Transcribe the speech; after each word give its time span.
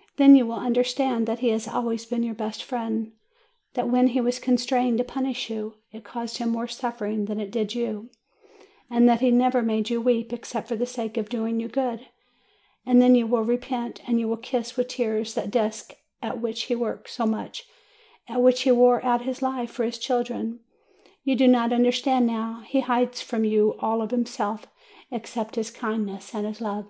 '* 0.00 0.16
Then 0.16 0.36
you 0.36 0.46
will 0.46 0.60
understand 0.60 1.26
that 1.26 1.40
he 1.40 1.48
has 1.48 1.66
always 1.66 2.06
been 2.06 2.22
your 2.22 2.36
best 2.36 2.62
friend, 2.62 3.10
that 3.74 3.88
when 3.88 4.06
he 4.06 4.20
was 4.20 4.38
constrained 4.38 4.98
to 4.98 5.02
punish 5.02 5.50
you, 5.50 5.74
it 5.90 6.04
caused 6.04 6.36
him 6.38 6.50
more 6.50 6.68
suffering 6.68 7.24
than 7.24 7.40
it 7.40 7.50
did 7.50 7.74
you, 7.74 8.08
and 8.88 9.08
that 9.08 9.20
he 9.20 9.32
never 9.32 9.60
made 9.60 9.90
you 9.90 10.00
weep 10.00 10.32
except 10.32 10.68
for 10.68 10.76
the 10.76 10.86
sake 10.86 11.16
of 11.16 11.28
doing 11.28 11.58
you 11.58 11.66
good; 11.66 12.06
and 12.86 13.02
then 13.02 13.16
you 13.16 13.26
will 13.26 13.42
repent, 13.42 14.00
and 14.08 14.20
you 14.20 14.28
will 14.28 14.36
kiss 14.36 14.76
with 14.76 14.86
tears 14.86 15.34
that 15.34 15.50
desk 15.50 15.96
at 16.22 16.40
which 16.40 16.66
he 16.66 16.76
worked 16.76 17.10
so 17.10 17.26
much, 17.26 17.66
at 18.28 18.40
which 18.40 18.60
he 18.62 18.70
wore 18.70 19.04
out 19.04 19.22
his 19.22 19.42
life 19.42 19.72
for 19.72 19.82
his 19.82 19.98
children. 19.98 20.60
You 21.24 21.34
do 21.34 21.48
not 21.48 21.72
under 21.72 21.90
stand 21.90 22.28
now; 22.28 22.62
he 22.68 22.82
hides 22.82 23.20
from 23.20 23.42
you 23.42 23.74
all 23.80 24.00
of 24.00 24.12
himself, 24.12 24.64
except 25.10 25.56
his 25.56 25.72
kindness 25.72 26.36
and 26.36 26.46
his 26.46 26.60
love. 26.60 26.86